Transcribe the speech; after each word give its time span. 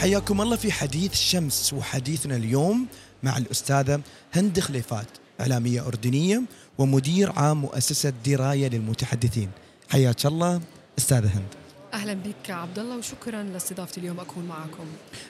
حياكم 0.00 0.40
الله 0.40 0.56
في 0.56 0.72
حديث 0.72 1.14
شمس 1.14 1.72
وحديثنا 1.72 2.36
اليوم 2.36 2.86
مع 3.22 3.36
الأستاذة 3.36 4.00
هند 4.34 4.60
خليفات 4.60 5.06
إعلامية 5.40 5.86
أردنية 5.86 6.42
ومدير 6.78 7.32
عام 7.32 7.60
مؤسسة 7.60 8.12
دراية 8.26 8.68
للمتحدثين. 8.68 9.50
حياك 9.90 10.26
الله 10.26 10.60
أستاذة 10.98 11.26
هند. 11.36 11.54
أهلا 11.94 12.14
بك 12.14 12.50
عبد 12.50 12.78
الله 12.78 12.96
وشكرا 12.96 13.42
لاستضافتي 13.42 14.00
اليوم. 14.00 14.20
أكون 14.20 14.44
معكم. 14.44 14.84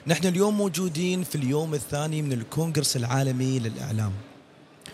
نحن 0.07 0.27
اليوم 0.27 0.57
موجودين 0.57 1.23
في 1.23 1.35
اليوم 1.35 1.73
الثاني 1.73 2.21
من 2.21 2.33
الكونغرس 2.33 2.97
العالمي 2.97 3.59
للإعلام. 3.59 4.11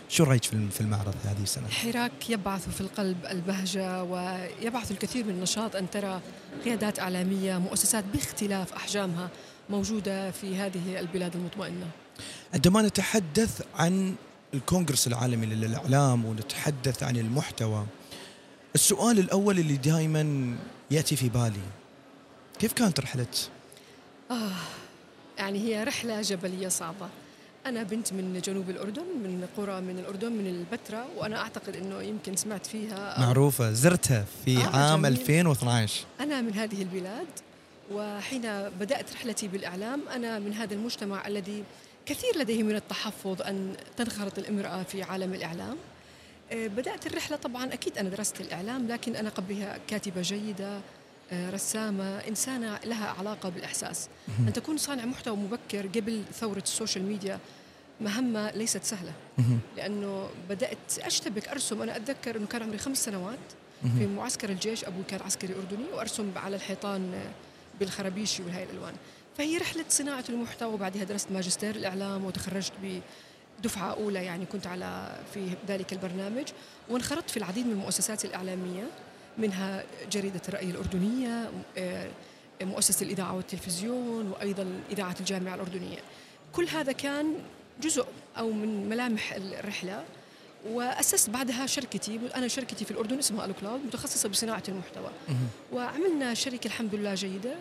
شو 0.09 0.23
رأيك 0.23 0.44
في 0.44 0.70
في 0.70 0.82
المعرض 0.82 1.16
هذه 1.25 1.44
السنة؟ 1.44 1.68
حراك 1.68 2.30
يبعث 2.30 2.70
في 2.70 2.82
القلب 2.82 3.18
البهجة 3.32 4.04
ويبعث 4.04 4.91
الكثير 4.91 5.23
من 5.25 5.30
النشاط. 5.30 5.75
أن 5.75 5.89
ترى 5.89 6.21
قيادات 6.66 7.00
إعلامية 7.00 7.57
مؤسسات 7.57 8.04
باختلاف 8.14 8.74
أحجامها. 8.74 9.30
موجودة 9.70 10.32
في 10.32 10.56
هذه 10.56 11.00
البلاد 11.00 11.36
المطمئنة؟ 11.36 11.88
عندما 12.54 12.82
نتحدث 12.82 13.62
عن 13.75 14.16
الكونغرس 14.54 15.08
العالمي 15.08 15.46
للإعلام 15.46 16.25
ونتحدث 16.25 17.04
عن 17.04 17.18
المحتوى 17.18 17.86
السؤال 18.75 19.20
الأول 19.20 19.60
اللي 19.60 19.78
دائما 19.78 20.56
يأتي 20.92 21.16
في 21.16 21.30
بالي 21.30 21.68
كيف 22.60 22.74
كانت 22.74 23.00
رحلة؟ 23.00 23.28
آه 24.32 24.52
يعني 25.38 25.60
هي 25.60 25.84
رحلة 25.84 26.22
جبلية 26.22 26.68
صعبة. 26.68 27.10
أنا 27.66 27.84
بنت 27.84 28.14
من 28.14 28.42
جنوب 28.46 28.70
الأردن 28.70 29.04
من 29.04 29.47
قرى 29.58 29.82
من 29.82 30.00
الأردن 30.00 30.32
من 30.32 30.47
البتراء 30.47 31.08
وأنا 31.18 31.38
أعتقد 31.42 31.75
أنه 31.75 32.02
يمكن 32.02 32.36
سمعت 32.36 32.66
فيها 32.66 33.20
معروفة 33.20 33.72
زرتها 33.72 34.25
في 34.45 34.58
آه، 34.58 34.67
عام 34.67 35.00
جميل. 35.00 35.11
2012 35.20 36.06
أنا 36.20 36.42
من 36.42 36.53
هذه 36.53 36.81
البلاد. 36.81 37.28
وحين 37.91 38.41
بدأت 38.80 39.13
رحلتي 39.13 39.47
بالإعلام 39.47 40.07
أنا 40.07 40.39
من 40.39 40.53
هذا 40.53 40.73
المجتمع 40.73 41.27
الذي 41.27 41.63
كثير 42.05 42.38
لديه 42.38 42.63
من 42.63 42.75
التحفظ 42.75 43.41
أن 43.41 43.75
تنخرط 43.97 44.39
الإمرأة 44.39 44.83
في 44.83 45.03
عالم 45.03 45.33
الإعلام 45.33 45.77
آه، 46.52 46.67
بدأت 46.67 47.07
الرحلة 47.07 47.38
طبعا 47.38 47.73
أكيد 47.73 47.97
أنا 47.97 48.09
درست 48.09 48.41
الإعلام 48.41 48.88
لكن 48.88 49.16
أنا 49.16 49.29
قبلها 49.29 49.79
كاتبة 49.88 50.21
جيدة 50.21 50.79
آه، 51.31 51.49
رسامة 51.49 52.17
إنسانة 52.17 52.79
لها 52.85 53.07
علاقة 53.07 53.49
بالإحساس 53.49 54.09
أن 54.39 54.53
تكون 54.53 54.77
صانع 54.77 55.05
محتوى 55.05 55.35
مبكر 55.38 55.88
قبل 55.88 56.23
ثورة 56.33 56.63
ال 56.63 56.69
social 56.69 57.05
media 57.05 57.39
مهمة 58.01 58.51
ليست 58.51 58.83
سهلة. 58.83 59.11
لأنه 59.77 60.29
بدأت 60.49 60.99
أشتبك 60.99 61.47
أرسم 61.47 61.81
أنا 61.81 61.95
أتذكر 61.95 62.38
أنه 62.38 62.47
كان 62.47 62.63
عمري 62.63 62.77
خمس 62.77 63.05
سنوات 63.05 63.39
في. 63.99 64.07
معسكر 64.07 64.49
الجيش 64.49 64.85
أبوي 64.85 65.03
كان 65.07 65.22
عسكري 65.22 65.53
أردني 65.53 65.85
وأرسم 65.94 66.31
على 66.35 66.55
الحيطان 66.55 67.13
بالخرابيشي 67.80 68.44
وهي 68.44 68.64
الألوان. 68.64 68.94
فهي 69.38 69.58
رحلة 69.58 69.86
صناعة 69.89 70.23
المحتوى 70.30 70.73
وبعدها 70.73 71.03
درست 71.03 71.31
ماجستير 71.31 71.75
الإعلام 71.75 72.25
وتخرجت 72.25 72.73
بدفعة 73.59 73.92
أولى 73.94 74.25
يعني 74.25 74.45
كنت 74.45 74.67
على 74.67 75.19
في 75.34 75.50
ذلك 75.67 75.94
البرنامج 75.94 76.45
وانخرطت 76.89 77.30
في 77.30 77.38
العديد 77.38 77.66
من 77.66 77.72
المؤسسات 77.72 78.25
الإعلامية 78.25 78.84
منها 79.38 79.84
جريدة 80.11 80.42
الرأي 80.50 80.69
الأردنية 80.69 81.52
آه، 81.78 82.09
مؤسسة 82.61 83.06
الإذاعة 83.06 83.36
والتلفزيون 83.36 84.31
وأيضا 84.31 84.81
إذاعة 84.91 85.16
الجامعة 85.19 85.56
الأردنية. 85.56 86.00
كل 86.53 86.67
هذا 86.67 86.91
كان 86.91 87.34
جزء 87.81 88.06
أو 88.38 88.52
من 88.52 88.89
ملامح 88.89 89.34
الرحلة 89.34 90.03
وأسست 90.66 91.30
بعدها 91.30 91.66
شركتي 91.66 92.19
أنا 92.36 92.47
شركتي 92.47 92.86
في 92.86 92.91
الأردن 92.91 93.17
اسمها 93.17 93.45
ألو 93.45 93.53
كلاود 93.53 93.86
متخصصة 93.86 94.30
بصناعة 94.30 94.63
المحتوى. 94.67 95.09
وعملنا 95.73 96.33
شركة 96.33 96.67
الحمد 96.67 96.95
لله 96.95 97.16
جيدة. 97.16 97.55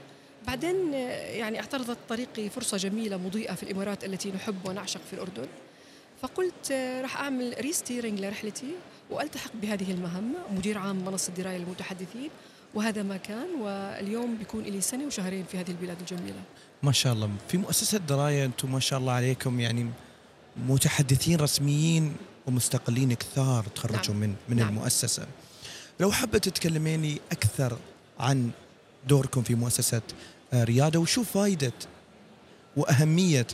بعدين 0.46 0.94
يعني 0.94 1.60
اعترضت 1.60 1.98
طريقي 2.08 2.50
فرصة 2.50 2.76
جميلة 2.76 3.16
مضيئة 3.16 3.54
في 3.54 3.62
الإمارات 3.62 4.04
التي 4.04 4.30
نحب 4.30 4.68
ونعشق 4.68 5.00
في 5.10 5.12
الأردن. 5.12 5.46
فقلت 6.22 6.72
راح 7.02 7.20
أعمل 7.20 7.54
re-steering 7.60 8.20
لرحلتي. 8.20 8.70
وألتحق 9.10 9.50
بهذه 9.62 9.90
المهمة 9.90 10.38
مدير 10.50 10.78
عام 10.78 11.04
منصة 11.04 11.32
دراية 11.32 11.58
للمتحدثين. 11.58 12.30
وهذا 12.74 13.02
ما 13.02 13.16
كان 13.16 13.46
واليوم 13.60 14.36
بيكون 14.36 14.62
لي 14.62 14.80
سنة 14.80 15.06
وشهرين 15.06 15.44
في 15.44 15.58
هذه 15.58 15.70
البلاد 15.70 15.96
الجميلة. 16.00 16.42
ما 16.82 16.92
شاء 16.92 17.12
الله. 17.12 17.30
في 17.48 17.58
مؤسسة 17.58 17.98
دراية 17.98 18.44
أنتم 18.44 18.72
ما 18.72 18.80
شاء 18.80 18.98
الله 18.98 19.12
عليكم 19.12 19.60
يعني 19.60 19.90
متحدثين 20.56 21.40
رسميين. 21.40 22.16
ومستقلين 22.46 23.14
كثار 23.14 23.64
تخرجوا 23.74 24.14
نعم. 24.14 24.20
من 24.20 24.34
من 24.48 24.56
نعم. 24.56 24.68
المؤسسة 24.68 25.26
لو 26.00 26.12
حابة 26.12 26.38
تتكلميني 26.38 27.20
أكثر 27.32 27.78
عن 28.20 28.50
دوركم 29.08 29.42
في 29.42 29.54
مؤسسة 29.54 30.02
آه، 30.52 30.64
ريادة 30.64 31.00
وشو 31.00 31.22
فائدة 31.22 31.72
وأهمية 32.76 33.46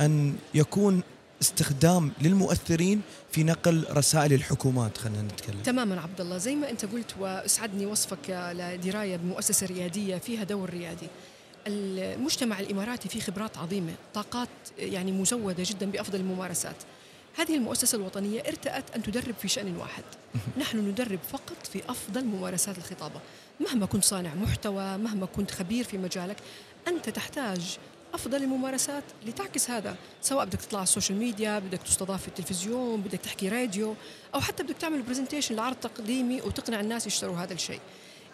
أن 0.00 0.36
يكون 0.54 1.02
استخدام 1.42 2.12
للمؤثرين 2.22 3.00
في 3.32 3.44
نقل 3.44 3.84
رسائل 3.90 4.32
الحكومات 4.32 4.98
خلينا 4.98 5.22
نتكلم 5.22 5.62
تماما 5.64 6.00
عبد 6.00 6.20
الله 6.20 6.38
زي 6.38 6.54
ما 6.54 6.70
أنت 6.70 6.84
قلت 6.84 7.14
وأسعدني 7.20 7.86
وصفك 7.86 8.52
لدراية 8.54 9.16
بمؤسسة 9.16 9.66
رياديه 9.66 10.16
فيها 10.16 10.44
دور 10.44 10.70
ريادي. 10.70 11.06
المجتمع 11.66 12.60
الإماراتي 12.60 13.08
فيه 13.08 13.20
خبرات 13.20 13.58
عظيمة، 13.58 13.94
طاقات 14.14 14.48
يعني 14.78 15.12
مزودة 15.12 15.64
جدا 15.66 15.90
بأفضل 15.90 16.20
الممارسات. 16.20 16.76
هذه 17.36 17.56
المؤسسة 17.56 17.96
الوطنية 17.96 18.40
ارتأت 18.40 18.84
أن 18.96 19.02
تدرب 19.02 19.34
في 19.42 19.48
شأن 19.48 19.76
واحد. 19.76 20.04
نحن 20.58 20.78
ندرب 20.78 21.18
فقط 21.32 21.66
في 21.72 21.82
أفضل 21.88 22.24
ممارسات 22.24 22.78
الخطابة. 22.78 23.20
مهما 23.60 23.86
كنت 23.86 24.04
صانع 24.04 24.34
محتوى، 24.34 24.96
مهما 24.96 25.26
كنت 25.26 25.50
خبير 25.50 25.84
في 25.84 25.98
مجالك، 25.98 26.36
أنت 26.88 27.08
تحتاج 27.08 27.78
أفضل 28.14 28.42
الممارسات 28.42 29.04
لتعكس 29.26 29.70
هذا 29.70 29.96
سواء 30.22 30.44
بدك 30.44 30.60
تطلع 30.60 30.78
على 30.78 30.84
ال 30.84 30.89
social 30.89 31.18
media 31.18 31.58
بدك 31.58 31.82
تستضاف 31.82 32.22
في 32.22 32.28
التلفزيون 32.28 33.00
بدك 33.00 33.18
تحكي 33.18 33.48
راديو 33.48 33.94
أو 34.34 34.40
حتى 34.40 34.62
بدك 34.62 34.76
تعمل 34.76 35.02
presentation 35.02 35.56
لعرض 35.56 35.76
تقديمي 35.76 36.40
وتقنع 36.40 36.80
الناس 36.80 37.06
يشتروا 37.06 37.36
هذا 37.36 37.52
الشيء 37.52 37.80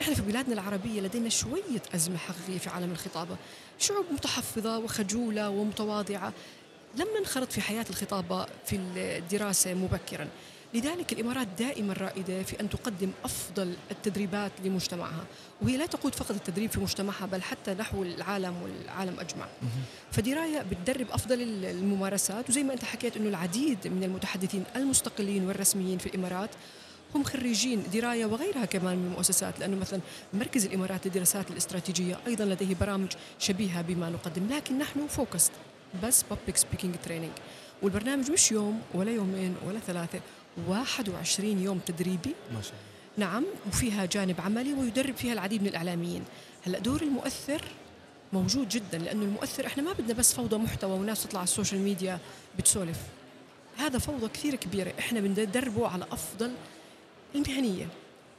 إحنا 0.03 0.15
في 0.15 0.23
بلادنا 0.23 0.55
العربية 0.55 1.01
لدينا 1.01 1.29
شوية 1.29 1.83
أزمة 1.95 2.17
حقيقية 2.17 2.59
في 2.59 2.71
عالم 2.71 2.93
الخطابة 2.93 3.37
شعوب 3.79 4.05
متحفظة 4.13 4.79
وخجولة 4.79 5.51
ومتواضعة 5.51 6.33
لم 6.95 7.07
ننخرط 7.19 7.53
في 7.53 7.61
حياة 7.61 7.87
الخطابه 7.91 8.47
في 8.67 8.77
الدراسة 8.77 9.75
مبكرا. 9.75 10.29
لذلك 10.75 11.13
الإمارات 11.13 11.49
دائما 11.59 11.93
رائدة 11.93 12.43
في 12.43 12.61
أن 12.61 12.71
تقدم 12.71 13.11
أفضل 13.25 13.75
التدريبات 13.91 14.53
لمجتمعها. 14.65 15.25
وهي 15.63 15.77
لا 15.77 15.87
تقود 15.87 16.15
فقط 16.15 16.31
التدريب 16.31 16.71
في 16.71 16.81
مجتمعها 16.81 17.27
بل 17.27 17.43
حتى 17.43 17.75
نحو 17.75 18.03
العالم 18.03 18.63
والعالم 18.63 19.21
أجمع. 19.21 19.47
فدراية 20.13 20.63
بتدرب 20.63 21.11
أفضل 21.11 21.43
الممارسات 21.65 22.51
وزي 22.51 22.63
ما 22.63 22.73
أنت 22.73 22.85
حكيت 22.85 23.17
إنه 23.17 23.29
العديد 23.29 23.89
من 23.89 24.05
المتحدثين 24.05 24.65
المستقلين 24.77 25.47
والرسميين 25.47 25.99
في 25.99 26.07
الإمارات 26.07 26.51
هم 27.15 27.25
خريجين 27.25 27.83
دراية 27.93 28.27
وغيرها 28.27 28.65
كمان 28.65 28.97
من 28.97 29.07
المؤسسات 29.07 29.59
لأنه 29.61 29.77
مثلا 29.77 30.01
مركز 30.35 30.65
الإمارات 30.65 31.07
للدراسات 31.07 31.51
الاستراتيجية 31.51 32.19
أيضا 32.27 32.45
لديه 32.45 32.75
برامج 32.75 33.13
شبيهة 33.39 33.83
بما 33.83 34.11
نقدم. 34.11 34.49
لكن 34.51 34.79
نحن 34.79 35.07
focused 35.07 35.53
بس 36.03 36.25
public 36.31 36.57
speaking 36.57 36.95
training 37.05 37.33
والبرنامج 37.83 38.31
مش 38.31 38.53
يوم 38.53 38.83
ولا 38.95 39.11
يومين 39.11 39.57
ولا 39.67 39.79
ثلاثة 39.79 40.21
21 40.69 41.59
يوم 41.59 41.79
تدريبي. 41.79 42.35
ما 42.55 42.63
شاء 42.63 42.73
الله. 42.73 43.29
نعم 43.29 43.45
وفيها 43.69 44.05
جانب 44.05 44.41
عملي 44.41 44.73
ويدرب 44.73 45.17
فيها 45.17 45.33
العديد 45.33 45.63
من 45.63 45.69
الإعلاميين. 45.69 46.25
هلأ 46.67 46.79
دور 46.79 47.03
المؤثر 47.03 47.65
موجود 48.33 48.69
جدا 48.69 48.99
لأنه 48.99 49.23
المؤثر 49.23 49.67
إحنا 49.67 49.83
ما 49.83 49.93
بدنا 49.93 50.15
بس 50.15 50.35
فوضى 50.35 50.57
محتوى 50.57 50.99
وناس 50.99 51.23
تطلع 51.23 51.41
على 51.41 51.45
ال 51.47 51.52
social 51.52 51.81
media 51.81 52.19
بتسولف. 52.59 52.99
هذا 53.77 53.99
فوضى 53.99 54.29
كثير 54.29 54.55
كبيرة 54.55 54.93
إحنا 54.99 55.21
بندربه 55.21 55.89
على 55.89 56.05
أفضل 56.13 56.53
المهنية 57.35 57.89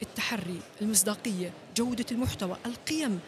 التحري 0.02 0.60
المصداقية 0.82 1.52
جودة 1.76 2.06
المحتوى 2.12 2.56
القيم 2.66 3.20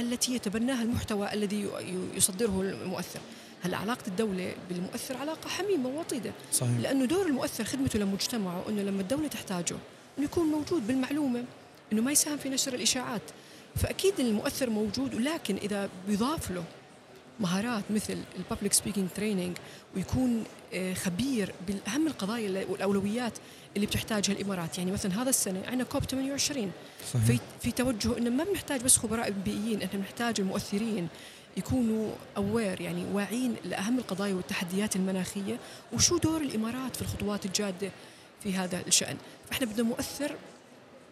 التي 0.00 0.34
يتبناها 0.34 0.82
المحتوى 0.82 1.32
الذي 1.32 1.68
يصدره 2.14 2.60
المؤثر. 2.60 3.20
هلا 3.62 3.76
علاقة 3.76 4.06
الدولة 4.08 4.54
بالمؤثر 4.68 5.16
علاقة 5.16 5.48
حميمة 5.48 5.88
ووطيدة؟ 5.88 6.32
صحيح. 6.52 6.80
لأنه 6.80 7.04
دور 7.04 7.26
المؤثر 7.26 7.64
خدمته 7.64 7.98
لمجتمعه 7.98 8.64
انه 8.68 8.82
لما 8.82 9.00
الدولة 9.00 9.28
تحتاجه 9.28 9.76
إنه 10.18 10.24
يكون 10.24 10.46
موجود 10.46 10.86
بالمعلومة 10.86 11.44
إنه 11.92 12.02
ما 12.02 12.12
يساهم 12.12 12.38
في 12.38 12.48
نشر 12.48 12.74
الإشاعات. 12.74 13.22
فأكيد 13.76 14.20
المؤثر 14.20 14.70
موجود 14.70 15.14
ولكن 15.14 15.56
إذا 15.56 15.88
بيضاف 16.08 16.50
له 16.50 16.64
مهارات 17.40 17.84
مثل 17.90 18.18
ال 18.38 18.43
public 18.43 18.72
speaking 18.72 19.08
training 19.16 19.56
ويكون 19.96 20.44
آه، 20.74 20.94
خبير 20.94 21.54
باهم 21.68 22.06
القضايا 22.06 22.66
والأولويات 22.68 23.32
اللي 23.76 23.86
بتحتاجها 23.86 24.32
الإمارات. 24.32 24.78
يعني 24.78 24.90
مثلا 24.92 25.22
هذا 25.22 25.30
السنة 25.30 25.62
عندنا 25.66 25.84
COP 25.84 26.04
28 26.04 26.70
في 26.98 27.18
صحيح. 27.18 27.40
في 27.62 27.72
توجه 27.72 28.18
إنه 28.18 28.30
ما 28.30 28.44
بنحتاج 28.44 28.82
بس 28.82 28.96
خبراء 28.96 29.30
بيئيين 29.30 29.82
إحنا 29.82 29.98
بنحتاج 29.98 30.40
المؤثرين. 30.40 31.08
يكونوا 31.56 32.10
aware 32.36 32.80
يعني 32.80 33.04
واعيين 33.12 33.56
لأهم 33.64 33.98
القضايا 33.98 34.34
والتحديات 34.34 34.96
المناخية 34.96 35.58
وشو 35.92 36.18
دور 36.18 36.40
الإمارات 36.40 36.96
في 36.96 37.02
الخطوات 37.02 37.46
الجادة 37.46 37.90
في 38.42 38.54
هذا 38.54 38.80
الشأن. 38.86 39.16
فاحنا 39.50 39.66
بدنا 39.66 39.82
مؤثر 39.82 40.36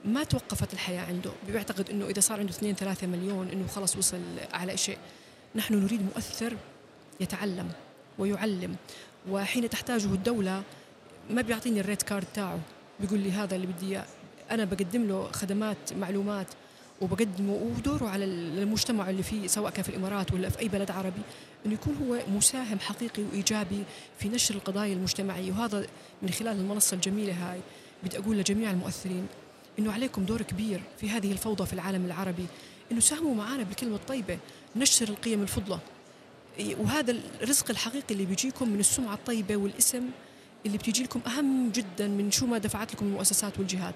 ما 0.04 0.24
توقفت 0.24 0.72
الحياة 0.72 1.06
عنده. 1.06 1.30
بيعتقد 1.46 1.90
إنه 1.90 2.06
إذا 2.06 2.20
صار 2.20 2.40
عنده 2.40 2.52
2 2.52 2.74
3 2.74 3.06
مليون 3.06 3.48
إنه 3.48 3.66
خلص 3.66 3.96
وصل 3.96 4.20
اعلى 4.54 4.76
شيء. 4.76 4.98
نحن 5.54 5.74
نريد 5.74 6.02
مؤثر 6.02 6.56
يتعلم 7.20 7.72
ويعلم. 8.18 8.76
وحين 9.30 9.70
تحتاجه 9.70 10.06
الدولة 10.06 10.62
ما 11.30 11.42
بيعطيني 11.42 11.80
الريت 11.80 12.02
كارد 12.02 12.26
تاعه 12.34 12.58
بيقول 13.00 13.18
لي 13.18 13.32
هذا 13.32 13.56
اللي 13.56 13.66
بدي 13.66 13.86
إياه. 13.86 14.06
أنا 14.50 14.64
بقدم 14.64 15.08
له 15.08 15.32
خدمات 15.32 15.92
معلومات. 15.92 16.46
وبقدمه 17.00 17.52
ودوره 17.52 18.08
على 18.08 18.24
المجتمع 18.24 19.10
اللي 19.10 19.22
فيه 19.22 19.46
سواء 19.46 19.72
كان 19.72 19.82
في 19.82 19.88
الإمارات 19.88 20.32
ولا 20.32 20.48
في 20.48 20.58
أي 20.60 20.68
بلد 20.68 20.90
عربي 20.90 21.22
إنه 21.66 21.74
يكون 21.74 21.96
هو 21.96 22.36
مساهم 22.36 22.78
حقيقي 22.78 23.22
وإيجابي 23.22 23.84
في 24.18 24.28
نشر 24.28 24.54
القضايا 24.54 24.94
المجتمعية. 24.94 25.52
وهذا 25.52 25.86
من 26.22 26.30
خلال 26.30 26.56
المنصة 26.56 26.94
الجميلة 26.94 27.32
هاي 27.32 27.60
بدي 28.04 28.18
أقول 28.18 28.38
لجميع 28.38 28.70
المؤثرين 28.70 29.26
إنه 29.78 29.92
عليكم 29.92 30.24
دور 30.24 30.42
كبير 30.42 30.80
في 31.00 31.10
هذه 31.10 31.32
الفوضى 31.32 31.66
في 31.66 31.72
العالم 31.72 32.04
العربي 32.04 32.46
إنه 32.92 33.00
ساهموا 33.00 33.34
معنا 33.34 33.62
بالكلمة 33.62 33.96
الطيبة 33.96 34.38
نشر 34.76 35.08
القيم 35.08 35.42
الفضله 35.42 35.78
وهذا 36.60 37.16
الرزق 37.42 37.70
الحقيقي 37.70 38.14
اللي 38.14 38.24
بيجيكم 38.24 38.68
من 38.68 38.80
السمعة 38.80 39.14
الطيبة 39.14 39.56
والاسم 39.56 40.02
اللي 40.66 40.78
بتيجي 40.78 41.02
لكم 41.02 41.20
أهم 41.26 41.70
جدا 41.70 42.08
من 42.08 42.30
شو 42.30 42.46
ما 42.46 42.58
دفعت 42.58 42.94
لكم 42.94 43.06
المؤسسات 43.06 43.58
والجهات 43.58 43.94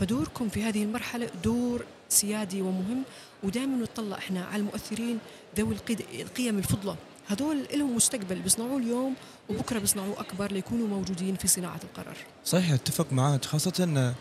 فدوركم 0.00 0.48
في 0.48 0.62
هذه 0.62 0.82
المرحلة 0.82 1.30
دور 1.44 1.84
سيادي 2.08 2.62
ومهم 2.62 3.02
ودائما 3.42 3.76
نطلع 3.76 4.18
إحنا 4.18 4.44
على 4.44 4.60
المؤثرين 4.60 5.18
ذوي 5.56 5.76
القيم 6.20 6.58
الفضلة 6.58 6.96
هذول 7.28 7.66
لهم 7.74 7.96
مستقبل 7.96 8.38
بيصنعوه 8.40 8.78
اليوم 8.78 9.14
وبكرة 9.48 9.78
بيصنعوه 9.78 10.20
أكبر 10.20 10.52
ليكونوا 10.52 10.88
موجودين 10.88 11.36
في 11.36 11.48
صناعة 11.48 11.80
القرار. 11.84 12.16
صحيح 12.44 12.72
أتفق 12.72 13.12
معك 13.12 13.44
خاصة 13.44 13.72
ان 13.80 14.14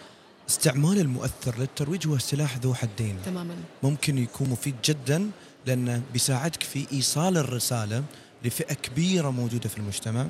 استعمال 0.50 1.00
المؤثر 1.00 1.60
للترويج 1.60 2.08
هو 2.08 2.18
سلاح 2.18 2.58
ذو 2.58 2.74
حدين. 2.74 3.18
تماما. 3.26 3.56
ممكن 3.84 4.18
يكون 4.18 4.50
مفيد 4.50 4.76
جدا 4.86 5.32
لأنه 5.66 6.02
بيساعدك 6.14 6.64
في 6.64 6.86
إيصال 6.92 7.38
الرسالة 7.38 8.04
لفئة 8.46 8.74
كبيرة 8.74 9.30
موجودة 9.30 9.70
في 9.70 9.78
المجتمع 9.78 10.28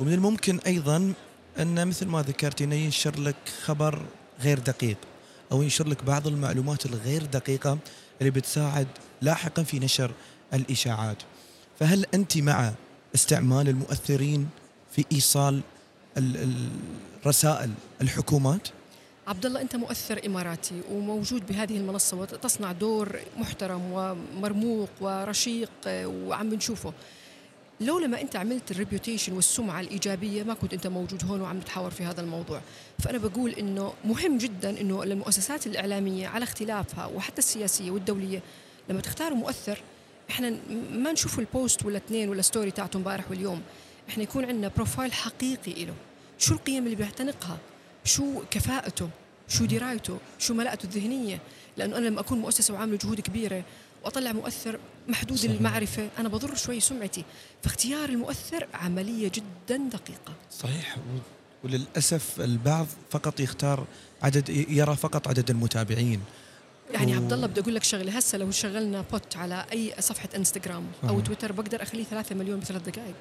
ومن 0.00 0.12
الممكن 0.12 0.58
أيضا 0.58 1.12
أن 1.58 1.88
مثل 1.88 2.06
ما 2.06 2.22
ذكرت 2.22 2.62
انه 2.62 2.74
ينشر 2.74 3.20
لك 3.20 3.36
خبر 3.64 4.02
غير 4.40 4.58
دقيق 4.58 4.96
أو 5.52 5.62
ينشر 5.62 5.88
لك 5.88 6.04
بعض 6.04 6.26
المعلومات 6.26 6.86
الغير 6.86 7.24
دقيقة 7.24 7.78
اللي 8.20 8.30
بتساعد 8.30 8.86
لاحقا 9.22 9.62
في 9.62 9.78
نشر 9.78 10.10
الإشاعات. 10.54 11.22
فهل 11.80 12.06
أنت 12.14 12.38
مع 12.38 12.72
استعمال 13.14 13.68
المؤثرين 13.68 14.48
في 14.92 15.04
إيصال 15.12 15.60
الرسائل 16.16 17.70
الحكومات؟ 18.00 18.68
عبد 19.26 19.46
الله 19.46 19.60
أنت 19.60 19.76
مؤثر 19.76 20.26
إماراتي 20.26 20.80
وموجود 20.90 21.46
بهذه 21.46 21.76
المنصة 21.76 22.16
وتصنع 22.16 22.72
دور 22.72 23.18
محترم 23.36 23.92
ومرموق 23.92 24.88
ورشيق 25.00 25.70
وعم 25.86 26.50
بنشوفه 26.50 26.92
لولا 27.80 28.06
ما 28.06 28.20
انت 28.20 28.36
عملت 28.36 28.70
الريبيوتيشن 28.70 29.32
والسمعة 29.32 29.80
الإيجابية 29.80 30.42
ما 30.42 30.54
كنت 30.54 30.72
انت 30.72 30.86
موجود 30.86 31.24
هون 31.24 31.40
وعم 31.40 31.60
تحاور 31.60 31.90
في 31.90 32.04
هذا 32.04 32.20
الموضوع. 32.20 32.60
فأنا 32.98 33.18
بقول 33.18 33.50
إنه 33.50 33.92
مهم 34.04 34.38
جدا 34.38 34.80
إنه 34.80 35.02
المؤسسات 35.02 35.66
الإعلامية 35.66 36.28
على 36.28 36.44
اختلافها 36.44 37.06
وحتى 37.06 37.38
السياسية 37.38 37.90
والدولية 37.90 38.42
لما 38.88 39.00
تختار 39.00 39.34
مؤثر 39.34 39.78
إحنا 40.30 40.56
ما 40.92 41.12
نشوف 41.12 41.38
البوست 41.38 41.84
ولا 41.84 41.96
اثنين 41.96 42.28
ولا 42.28 42.42
ستوري 42.42 42.70
تاعته 42.70 42.96
امبارح 42.96 43.30
واليوم. 43.30 43.62
إحنا 44.08 44.22
يكون 44.22 44.44
عندنا 44.44 44.70
بروفايل 44.76 45.12
حقيقي 45.12 45.84
له 45.84 45.94
شو 46.38 46.54
القيم 46.54 46.84
اللي 46.84 46.96
بيعتنقها؟ 46.96 47.58
شو 48.04 48.42
كفاءته؟ 48.50 49.08
شو 49.48 49.64
درايته؟ 49.64 50.18
شو 50.38 50.54
ملاءته 50.54 50.84
الذهنية؟ 50.84 51.40
لأنه 51.76 51.98
أنا 51.98 52.06
لما 52.08 52.20
أكون 52.20 52.38
مؤسسة 52.38 52.74
وعاملة 52.74 52.98
جهود 52.98 53.20
كبيرة 53.20 53.64
وأطلع 54.04 54.32
مؤثر 54.32 54.78
محدود 55.08 55.38
صحيح. 55.38 55.50
المعرفة 55.50 56.08
أنا 56.18 56.28
بضر 56.28 56.54
شوي 56.54 56.80
سمعتي. 56.80 57.24
فاختيار 57.62 58.08
المؤثر 58.08 58.66
عملية 58.74 59.30
جدا 59.34 59.76
دقيقة. 59.76 60.32
صحيح. 60.50 60.96
وللأسف 61.64 62.40
البعض 62.40 62.86
فقط 63.10 63.40
يختار 63.40 63.86
عدد 64.22 64.48
يرى 64.48 64.96
فقط 64.96 65.28
عدد 65.28 65.50
المتابعين. 65.50 66.20
يعني 66.94 67.12
و... 67.12 67.16
عبد 67.16 67.32
الله 67.32 67.46
بدي 67.46 67.60
أقول 67.60 67.74
لك 67.74 67.84
شغلة. 67.84 68.16
هسه 68.16 68.38
لو 68.38 68.50
شغلنا 68.50 69.04
bot 69.12 69.36
على 69.36 69.64
أي 69.72 69.94
صفحة 70.00 70.28
إنستغرام 70.36 70.86
أو. 71.08 71.20
تويتر 71.20 71.52
بقدر 71.52 71.82
أخليه 71.82 72.04
3 72.04 72.34
مليون 72.34 72.60
بثلاث 72.60 72.82
دقائق. 72.82 73.16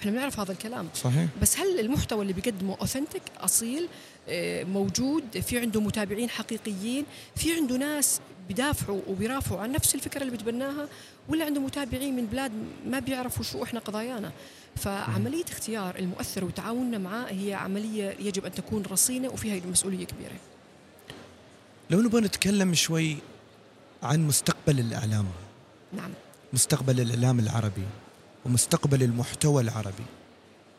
إحنا 0.00 0.10
بنعرف 0.10 0.40
هذا 0.40 0.52
الكلام. 0.52 0.88
صحيح. 0.94 1.26
بس 1.42 1.58
هل 1.58 1.80
المحتوى 1.80 2.22
اللي 2.22 2.32
بيقدمه 2.32 2.76
authentic 2.80 3.22
أصيل 3.40 3.88
آه، 4.28 4.64
موجود؟ 4.64 5.40
في 5.40 5.58
عنده 5.58 5.80
متابعين 5.80 6.30
حقيقيين؟ 6.30 7.04
في 7.36 7.54
عنده 7.54 7.76
ناس 7.76 8.20
بيدافعوا 8.48 9.00
وبيرافعوا 9.08 9.60
عن 9.60 9.72
نفس 9.72 9.94
الفكرة 9.94 10.22
اللي 10.22 10.32
بتبناها 10.32 10.88
ولا 11.28 11.44
عنده 11.44 11.60
متابعين 11.60 12.16
من 12.16 12.26
بلاد 12.26 12.52
ما 12.86 12.98
بيعرفوا 12.98 13.44
شو 13.44 13.62
إحنا 13.62 13.80
قضايانا. 13.80 14.32
فعملية 14.76 15.44
اختيار 15.44 15.98
المؤثر 15.98 16.44
وتعاوننا 16.44 16.98
معه 16.98 17.26
هي 17.28 17.54
عملية 17.54 18.16
يجب 18.20 18.44
أن 18.44 18.52
تكون 18.52 18.82
رصينة 18.82 19.28
وفيها 19.28 19.66
مسؤولية 19.66 20.06
كبيرة. 20.06 20.36
لو 21.90 22.00
نبغى 22.00 22.20
نتكلم 22.20 22.74
شوي 22.74 23.16
عن 24.02 24.26
مستقبل 24.26 24.80
الإعلام. 24.80 25.26
نعم. 25.92 26.10
مستقبل 26.52 27.00
الإعلام 27.00 27.38
العربي 27.38 27.86
ومستقبل 28.44 29.02
المحتوى 29.02 29.62
العربي 29.62 30.04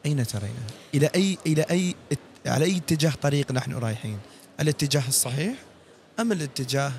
أين 0.05 0.27
ترينا 0.27 0.63
إلى 0.95 1.09
أي 1.15 1.37
إلى 1.45 1.61
أي 1.61 1.95
على 2.45 2.65
أي 2.65 2.77
اتجاه 2.77 3.11
طريق 3.21 3.51
نحن 3.51 3.73
رايحين؟ 3.73 4.19
الاتجاه 4.59 5.07
الصحيح 5.07 5.55
أم 6.19 6.31
الاتجاه 6.31 6.91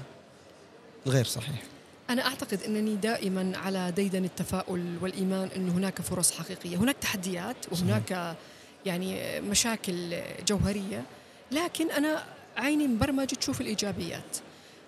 الغير 1.07 1.25
صحيح. 1.25 1.63
أنا 2.11 2.27
أعتقد 2.27 2.63
أنني 2.63 2.97
دائما 2.97 3.59
على 3.59 3.93
ديدن 3.97 4.25
التفاؤل 4.25 4.99
والإيمان 5.03 5.49
أن 5.57 5.69
هناك 5.69 6.01
فرص 6.01 6.33
حقيقية. 6.33 6.77
هناك 6.77 6.97
تحديات 7.01 7.57
وهناك 7.73 8.37
يعني 8.87 9.41
مشاكل 9.41 10.17
جوهرية 10.49 11.03
لكن 11.53 11.91
أنا 11.91 12.25
عيني 12.57 12.89
مبرمجة 12.89 13.35
تشوف 13.35 13.61
الإيجابيات. 13.61 14.37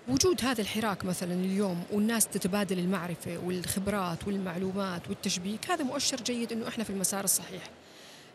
وجود 0.08 0.44
هذا 0.44 0.60
الحراك 0.60 1.04
مثلا 1.04 1.34
اليوم 1.34 1.82
والناس 1.92 2.26
تتبادل 2.26 2.78
المعرفة 2.78 3.38
والخبرات 3.44 4.26
والمعلومات 4.26 5.08
والتشبيك 5.08 5.70
هذا 5.70 5.84
مؤشر 5.84 6.16
جيد 6.16 6.52
أنه 6.52 6.68
إحنا 6.68 6.84
في 6.84 6.90
المسار 6.90 7.24
الصحيح. 7.24 7.62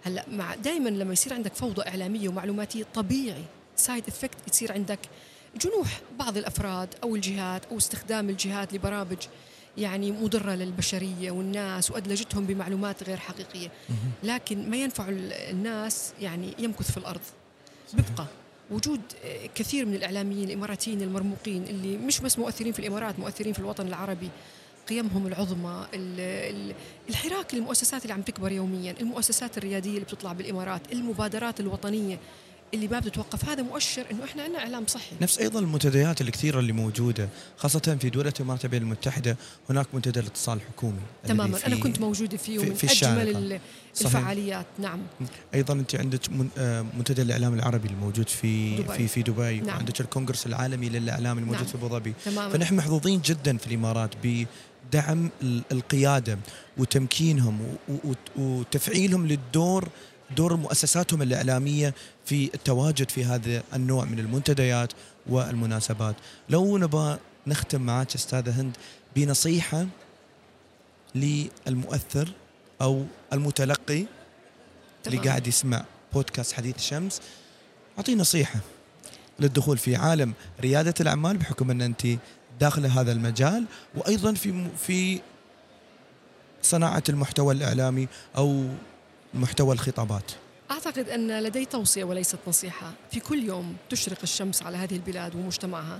هلأ 0.04 0.26
مع 0.32 0.56
دائما 0.56 0.90
لما 0.90 1.14
يصير 1.14 1.34
عندك 1.34 1.56
فوضى 1.56 1.88
إعلامية 1.88 2.30
ومعلوماتية 2.30 2.86
طبيعي 2.94 3.44
side 3.76 4.08
effect 4.08 4.38
يصير 4.52 4.72
عندك 4.72 5.00
جنوح 5.56 6.02
بعض 6.20 6.38
الأفراد 6.38 6.90
أو 7.04 7.16
الجهات 7.16 7.66
أو 7.66 7.78
استخدام 7.78 8.30
الجهات 8.30 8.74
لبرامج 8.74 9.18
يعني 9.78 10.12
مضرة 10.12 10.52
للبشرية 10.52 11.32
والناس 11.32 11.92
وأدلجتهم 11.92 12.46
بمعلومات 12.46 13.04
غير 13.04 13.18
حقيقية. 13.18 13.72
لكن 14.24 14.70
ما 14.70 14.78
ينفع 14.78 15.06
الناس 15.10 16.14
يعني 16.22 16.54
يمكث 16.60 16.92
في 16.92 16.98
الأرض. 16.98 17.22
بيبقى 17.94 18.26
وجود 18.72 19.02
كثير 19.56 19.86
من 19.86 19.96
الإعلاميين 19.96 20.50
الإماراتيين 20.50 21.02
المرموقين 21.02 21.64
اللي 21.64 21.98
مش 21.98 22.20
بس 22.20 22.40
مؤثرين 22.40 22.74
في 22.74 22.80
الإمارات 22.80 23.20
مؤثرين 23.20 23.54
في 23.54 23.60
الوطن 23.60 23.88
العربي 23.88 24.30
قيمهم 24.90 25.28
العظمى 25.28 25.88
الحراك 27.10 27.54
للمؤسسات 27.56 28.02
اللي 28.04 28.14
عم 28.14 28.22
تكبر 28.22 28.52
يوميا 28.52 28.96
المؤسسات 29.02 29.58
الريادية 29.58 29.90
اللي 29.90 30.02
بتطلع 30.06 30.34
بالإمارات 30.34 30.82
المبادرات 30.92 31.60
الوطنية. 31.60 32.20
اللي 32.74 32.88
ما 32.88 33.00
بتتوقف 33.00 33.50
هذا 33.50 33.64
مؤشر 33.64 34.06
إنه 34.12 34.24
إحنا 34.24 34.44
عندنا 34.44 34.60
إعلام 34.60 34.88
صحي. 34.88 35.16
نفس 35.22 35.40
أيضا 35.40 35.60
المنتديات 35.60 36.22
الكثيرة 36.22 36.60
اللي 36.60 36.74
موجودة 36.74 37.30
خاصة 37.58 37.98
في 38.02 38.10
دوله 38.10 38.34
الامارات 38.40 38.66
العربيه 38.66 38.78
المتحدة 38.78 39.38
هناك 39.70 39.88
منتدى 39.94 40.20
الاتصال 40.20 40.58
الحكومي 40.58 41.02
تماما. 41.28 41.58
أنا 41.68 41.76
كنت 41.76 42.00
موجودة 42.00 42.38
فيه 42.38 42.60
في, 42.60 42.74
في 42.76 42.92
أجمل 42.92 43.60
الفعاليات. 44.02 44.66
نعم. 44.80 45.00
أيضا 45.54 45.74
أنت 45.74 45.96
عندك 45.96 46.20
آه، 46.58 46.86
منتدى 46.98 47.22
الإعلام 47.22 47.54
العربي 47.54 47.88
الموجود 47.88 48.30
في 48.30 48.76
دبي. 48.76 48.94
في 48.94 49.08
في 49.08 49.22
دبي 49.22 49.60
نعم. 49.60 49.76
وعندك 49.76 50.02
الكونغرس 50.02 50.46
العالمي 50.46 50.90
للإعلام 50.90 51.38
الموجود 51.38 51.62
نعم. 51.62 51.68
في 51.70 51.76
أبو 51.76 51.88
ظبي. 51.88 52.14
فنحن 52.26 52.76
محظوظين 52.76 53.22
جدا 53.22 53.58
في 53.58 53.68
الإمارات 53.68 54.12
بدعم 54.24 55.30
القيادة 55.72 56.38
وتمكينهم 56.78 57.60
وتفعيلهم 58.38 59.28
للدور 59.28 59.90
دور 60.36 60.56
مؤسساتهم 60.56 61.22
الإعلامية 61.22 61.94
في 62.26 62.50
التواجد 62.54 63.10
في 63.10 63.26
هذا 63.26 63.64
النوع 63.74 64.06
من 64.06 64.20
المنتديات 64.20 64.94
والمناسبات. 65.30 66.16
لو 66.50 66.78
نبغى 66.78 67.20
نختم 67.48 67.82
معك 67.82 68.16
أستاذة 68.16 68.62
هند 68.62 68.78
بنصيحة 69.16 69.88
للمؤثر 71.16 72.30
أو 72.82 73.06
المتلقي 73.34 74.06
اللي 75.08 75.18
قاعد 75.18 75.48
يسمع 75.48 75.86
بودكاست 76.14 76.54
حديث 76.54 76.76
الشمس 76.76 77.22
أعطيه 77.98 78.16
نصيحة 78.16 78.60
للدخول 79.40 79.78
في 79.78 79.96
عالم 79.96 80.34
ريادة 80.62 80.94
الأعمال 81.00 81.38
بحكم 81.38 81.72
أن 81.72 81.82
أنت 81.82 82.08
داخل 82.60 82.86
هذا 82.86 83.12
المجال 83.12 83.66
وأيضا 83.96 84.34
في 84.34 84.68
في 84.78 85.22
صناعة 86.62 87.04
المحتوى 87.10 87.54
الإعلامي 87.54 88.08
أو 88.38 88.66
محتوى 89.34 89.74
الخطابات. 89.74 90.32
أعتقد 90.72 91.10
أن 91.10 91.44
لدي 91.44 91.66
توصية 91.66 92.04
وليست 92.04 92.40
نصيحة. 92.48 92.94
في 93.12 93.20
كل 93.20 93.44
يوم 93.44 93.76
تشرق 93.90 94.18
الشمس 94.24 94.64
على 94.64 94.78
هذه 94.78 94.96
البلاد 94.96 95.36
ومجتمعها. 95.36 96.00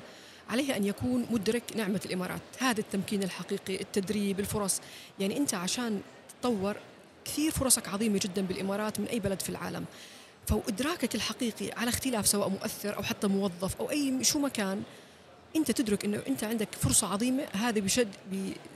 عليه 0.50 0.76
أن 0.76 0.86
يكون 0.86 1.26
مدرك 1.32 1.64
نعمة 1.76 2.02
الإمارات. 2.06 2.42
هذا 2.60 2.80
التمكين 2.80 3.24
الحقيقي 3.24 3.82
التدريب 3.82 4.40
الفرص. 4.40 4.80
يعني 5.20 5.38
أنت 5.38 5.54
عشان 5.54 6.02
تتطور 6.30 6.76
كثير 7.26 7.52
فرصك 7.52 7.88
عظيمة 7.88 8.20
جدا 8.24 8.42
بالإمارات 8.42 9.00
من 9.00 9.06
أي 9.06 9.20
بلد 9.20 9.42
في 9.42 9.50
العالم. 9.50 9.86
فادراكك 10.48 11.16
الحقيقي 11.16 11.72
على 11.78 11.90
اختلاف 11.90 12.28
سواء 12.28 12.50
مؤثر 12.50 12.98
أو 12.98 13.04
حتى 13.04 13.28
موظف 13.28 13.76
أو 13.80 13.90
أي 13.90 14.24
شو 14.24 14.40
مكان 14.40 14.84
أنت 15.56 15.72
تدرك 15.72 16.06
إنه 16.06 16.22
أنت 16.28 16.44
عندك 16.44 16.68
فرصة 16.76 17.08
عظيمة. 17.08 17.44
هذا 17.54 17.80
بشد 17.80 18.08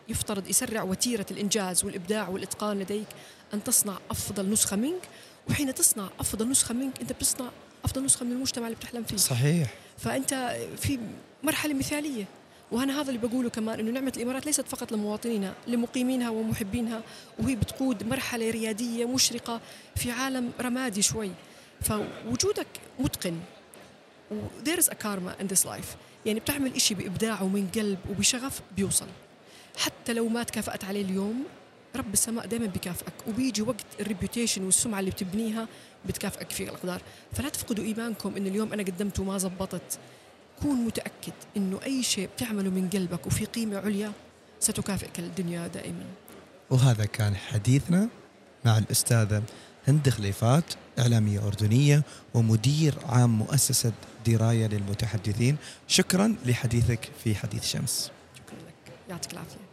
يفترض 0.10 0.48
يسرع 0.50 0.84
وتيرة 0.84 1.26
الإنجاز 1.32 1.86
والإبداع 1.86 2.28
والإتقان 2.28 2.80
لديك 2.80 3.08
أن 3.54 3.64
تصنع 3.64 3.98
أفضل 4.12 4.50
نسخة 4.50 4.76
منك. 4.76 5.02
وحين 5.50 5.74
تصنع 5.74 6.10
أفضل 6.20 6.50
نسخة 6.50 6.74
منك 6.74 7.02
أنت 7.02 7.14
بتصنع 7.14 7.50
أفضل 7.86 8.06
نسخة 8.06 8.26
من 8.26 8.32
المجتمع 8.32 8.68
اللي 8.68 8.78
بتحلم 8.78 9.04
فيه. 9.04 9.18
صحيح. 9.18 9.74
فأنت 9.98 10.58
في 10.78 11.00
مرحلة 11.44 11.74
مثالية. 11.74 12.26
وأنا 12.72 13.02
هذا 13.02 13.10
اللي 13.12 13.28
بقوله 13.28 13.50
كمان 13.50 13.80
إنه 13.80 13.92
نعمة 13.92 14.14
الإمارات 14.18 14.46
ليست 14.46 14.68
فقط 14.68 14.92
لمواطنينها 14.92 15.54
لمقيمينها 15.68 16.30
ومحبينها 16.30 17.02
وهي 17.40 17.56
بتقود 17.56 18.08
مرحلة 18.08 18.50
ريادية 18.50 19.06
مشرقة 19.06 19.62
في 19.96 20.12
عالم 20.12 20.52
رمادي 20.62 21.02
شوي. 21.02 21.32
فوجودك 21.82 22.68
متقن. 23.00 23.40
there 24.64 24.80
is 24.80 24.88
a 24.88 24.96
karma 24.96 25.36
in 25.40 25.48
this 25.48 25.66
life. 25.66 25.96
يعني 26.26 26.40
بتعمل 26.40 26.76
إشي 26.76 26.96
بإبداع 26.96 27.42
ومن 27.42 27.68
قلب 27.76 28.00
وبشغف 28.10 28.62
بيوصل. 28.76 29.08
حتى 29.78 30.14
لو 30.14 30.28
ما 30.28 30.44
تكافأت 30.44 30.84
عليه 30.84 31.02
اليوم 31.02 31.44
رب 31.96 32.14
السماء 32.14 32.46
دائما 32.46 32.66
بكافئك. 32.66 33.14
وبيجي 33.28 33.62
وقت 33.62 33.86
الريبيوتيشن 34.00 34.64
والسمعة 34.64 35.00
اللي 35.00 35.12
بتبنيها 35.12 35.68
بتكافئك 36.06 36.50
في 36.50 36.64
الأقدار. 36.64 37.02
فلا 37.34 37.50
تفقدوا 37.50 37.86
إيمانكم 37.86 38.36
إنه 38.36 38.50
اليوم 38.50 38.74
أنا 38.74 38.84
قدمت 38.84 39.20
وما 39.20 39.38
زبطت. 39.38 40.00
كون 40.62 40.76
متأكد 40.76 41.34
إنه 41.58 41.80
أي 41.86 42.04
شيء 42.04 42.30
بتعمله 42.36 42.70
من 42.70 42.90
قلبك 42.90 43.28
وفي 43.28 43.46
قيمة 43.46 43.78
عليا 43.78 44.12
ستكافئك 44.60 45.20
الدنيا 45.20 45.68
دائما. 45.68 46.06
وهذا 46.70 47.06
كان 47.06 47.36
حديثنا 47.36 48.10
مع 48.66 48.78
الأستاذة 48.78 49.44
هند 49.88 50.10
خليفات 50.10 50.74
إعلامية 51.00 51.48
أردنية 51.48 52.04
ومدير 52.34 52.96
عام 53.06 53.38
مؤسسة 53.38 53.92
دراية 54.26 54.68
للمتحدثين. 54.68 55.58
شكرا 55.88 56.36
لحديثك 56.46 57.10
في 57.24 57.36
حديث 57.36 57.66
شمس. 57.66 58.12
شكرا 58.36 58.58
لك. 58.58 58.94
يعطيك 59.10 59.34
العافية. 59.34 59.65